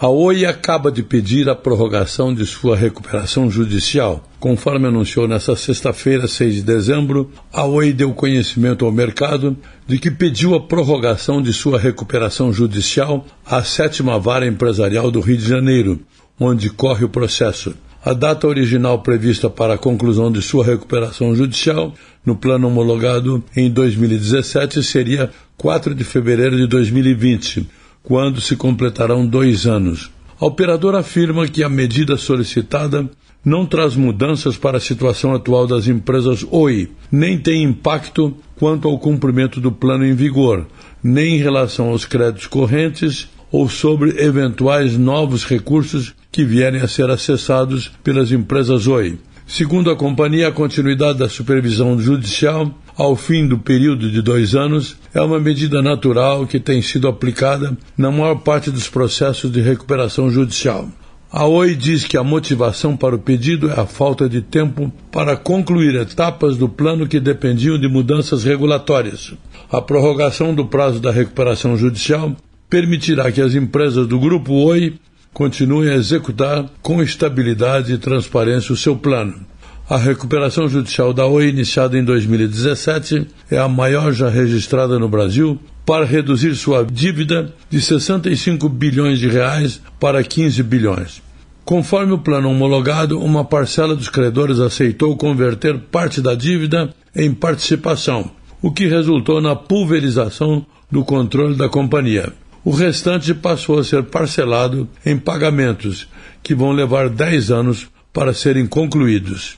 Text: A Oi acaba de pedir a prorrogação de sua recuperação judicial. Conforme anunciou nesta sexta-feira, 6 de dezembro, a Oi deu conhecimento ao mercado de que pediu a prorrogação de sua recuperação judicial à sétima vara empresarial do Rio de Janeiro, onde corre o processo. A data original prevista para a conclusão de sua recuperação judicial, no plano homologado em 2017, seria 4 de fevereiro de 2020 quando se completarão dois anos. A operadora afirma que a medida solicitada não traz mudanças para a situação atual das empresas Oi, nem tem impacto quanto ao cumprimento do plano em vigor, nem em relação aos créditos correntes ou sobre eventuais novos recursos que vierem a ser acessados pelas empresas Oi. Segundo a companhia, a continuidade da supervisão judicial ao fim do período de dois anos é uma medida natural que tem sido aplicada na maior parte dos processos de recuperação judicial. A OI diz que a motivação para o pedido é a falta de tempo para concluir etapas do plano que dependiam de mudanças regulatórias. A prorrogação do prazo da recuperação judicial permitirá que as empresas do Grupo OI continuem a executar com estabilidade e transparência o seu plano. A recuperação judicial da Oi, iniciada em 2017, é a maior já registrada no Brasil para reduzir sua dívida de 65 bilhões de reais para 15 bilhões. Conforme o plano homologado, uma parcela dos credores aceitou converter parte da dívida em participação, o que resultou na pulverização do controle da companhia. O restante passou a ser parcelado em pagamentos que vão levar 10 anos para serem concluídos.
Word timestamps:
A 0.00 0.08
Oi 0.08 0.46
acaba 0.46 0.92
de 0.92 1.02
pedir 1.02 1.48
a 1.48 1.56
prorrogação 1.56 2.32
de 2.32 2.46
sua 2.46 2.76
recuperação 2.76 3.50
judicial. 3.50 4.22
Conforme 4.38 4.86
anunciou 4.86 5.26
nesta 5.26 5.56
sexta-feira, 5.56 6.28
6 6.28 6.54
de 6.54 6.62
dezembro, 6.62 7.32
a 7.52 7.64
Oi 7.64 7.92
deu 7.92 8.14
conhecimento 8.14 8.84
ao 8.84 8.92
mercado 8.92 9.56
de 9.88 9.98
que 9.98 10.08
pediu 10.08 10.54
a 10.54 10.60
prorrogação 10.60 11.42
de 11.42 11.52
sua 11.52 11.80
recuperação 11.80 12.52
judicial 12.52 13.26
à 13.44 13.64
sétima 13.64 14.20
vara 14.20 14.46
empresarial 14.46 15.10
do 15.10 15.18
Rio 15.18 15.36
de 15.36 15.48
Janeiro, 15.48 15.98
onde 16.38 16.70
corre 16.70 17.04
o 17.04 17.08
processo. 17.08 17.74
A 18.04 18.12
data 18.12 18.46
original 18.46 19.00
prevista 19.00 19.50
para 19.50 19.74
a 19.74 19.78
conclusão 19.78 20.30
de 20.30 20.40
sua 20.40 20.64
recuperação 20.64 21.34
judicial, 21.34 21.92
no 22.24 22.36
plano 22.36 22.68
homologado 22.68 23.42
em 23.56 23.68
2017, 23.68 24.80
seria 24.80 25.28
4 25.56 25.92
de 25.92 26.04
fevereiro 26.04 26.56
de 26.56 26.68
2020 26.68 27.66
quando 28.02 28.40
se 28.40 28.56
completarão 28.56 29.26
dois 29.26 29.66
anos. 29.66 30.10
A 30.40 30.46
operadora 30.46 31.00
afirma 31.00 31.48
que 31.48 31.64
a 31.64 31.68
medida 31.68 32.16
solicitada 32.16 33.08
não 33.44 33.64
traz 33.64 33.96
mudanças 33.96 34.56
para 34.56 34.78
a 34.78 34.80
situação 34.80 35.34
atual 35.34 35.66
das 35.66 35.88
empresas 35.88 36.46
Oi, 36.50 36.90
nem 37.10 37.38
tem 37.38 37.62
impacto 37.62 38.36
quanto 38.56 38.88
ao 38.88 38.98
cumprimento 38.98 39.60
do 39.60 39.72
plano 39.72 40.04
em 40.04 40.14
vigor, 40.14 40.66
nem 41.02 41.36
em 41.36 41.38
relação 41.38 41.88
aos 41.88 42.04
créditos 42.04 42.46
correntes 42.46 43.28
ou 43.50 43.68
sobre 43.68 44.22
eventuais 44.22 44.96
novos 44.96 45.44
recursos 45.44 46.14
que 46.30 46.44
vierem 46.44 46.80
a 46.80 46.88
ser 46.88 47.10
acessados 47.10 47.90
pelas 48.04 48.30
empresas 48.30 48.86
Oi. 48.86 49.18
Segundo 49.46 49.90
a 49.90 49.96
companhia, 49.96 50.48
a 50.48 50.52
continuidade 50.52 51.18
da 51.18 51.28
supervisão 51.28 51.98
judicial 51.98 52.70
ao 52.98 53.14
fim 53.14 53.46
do 53.46 53.56
período 53.56 54.10
de 54.10 54.20
dois 54.20 54.56
anos 54.56 54.96
é 55.14 55.20
uma 55.20 55.38
medida 55.38 55.80
natural 55.80 56.44
que 56.48 56.58
tem 56.58 56.82
sido 56.82 57.06
aplicada 57.06 57.78
na 57.96 58.10
maior 58.10 58.34
parte 58.40 58.72
dos 58.72 58.88
processos 58.88 59.52
de 59.52 59.60
recuperação 59.60 60.28
judicial. 60.28 60.88
A 61.30 61.46
OI 61.46 61.76
diz 61.76 62.04
que 62.04 62.16
a 62.16 62.24
motivação 62.24 62.96
para 62.96 63.14
o 63.14 63.18
pedido 63.18 63.70
é 63.70 63.78
a 63.78 63.86
falta 63.86 64.28
de 64.28 64.42
tempo 64.42 64.92
para 65.12 65.36
concluir 65.36 65.94
etapas 65.94 66.56
do 66.56 66.68
plano 66.68 67.06
que 67.06 67.20
dependiam 67.20 67.78
de 67.78 67.86
mudanças 67.86 68.42
regulatórias. 68.42 69.32
A 69.70 69.80
prorrogação 69.80 70.52
do 70.52 70.66
prazo 70.66 70.98
da 70.98 71.12
recuperação 71.12 71.76
judicial 71.76 72.34
permitirá 72.68 73.30
que 73.30 73.40
as 73.40 73.54
empresas 73.54 74.08
do 74.08 74.18
Grupo 74.18 74.52
OI 74.54 74.94
continuem 75.32 75.90
a 75.90 75.94
executar 75.94 76.68
com 76.82 77.00
estabilidade 77.00 77.92
e 77.92 77.98
transparência 77.98 78.72
o 78.72 78.76
seu 78.76 78.96
plano. 78.96 79.46
A 79.88 79.96
recuperação 79.96 80.68
judicial 80.68 81.14
da 81.14 81.24
Oi, 81.24 81.48
iniciada 81.48 81.98
em 81.98 82.04
2017, 82.04 83.26
é 83.50 83.56
a 83.56 83.66
maior 83.66 84.12
já 84.12 84.28
registrada 84.28 84.98
no 84.98 85.08
Brasil 85.08 85.58
para 85.86 86.04
reduzir 86.04 86.54
sua 86.56 86.84
dívida 86.84 87.54
de 87.70 87.80
65 87.80 88.68
bilhões 88.68 89.18
de 89.18 89.30
reais 89.30 89.80
para 89.98 90.22
15 90.22 90.62
bilhões. 90.62 91.22
Conforme 91.64 92.12
o 92.12 92.18
plano 92.18 92.50
homologado, 92.50 93.18
uma 93.18 93.46
parcela 93.46 93.96
dos 93.96 94.10
credores 94.10 94.60
aceitou 94.60 95.16
converter 95.16 95.78
parte 95.78 96.20
da 96.20 96.34
dívida 96.34 96.94
em 97.16 97.32
participação, 97.32 98.30
o 98.60 98.70
que 98.70 98.86
resultou 98.86 99.40
na 99.40 99.56
pulverização 99.56 100.66
do 100.90 101.02
controle 101.02 101.56
da 101.56 101.66
companhia. 101.66 102.30
O 102.62 102.72
restante 102.72 103.32
passou 103.32 103.78
a 103.78 103.84
ser 103.84 104.02
parcelado 104.02 104.86
em 105.06 105.16
pagamentos 105.16 106.06
que 106.42 106.54
vão 106.54 106.72
levar 106.72 107.08
10 107.08 107.50
anos 107.50 107.88
para 108.12 108.34
serem 108.34 108.66
concluídos. 108.66 109.57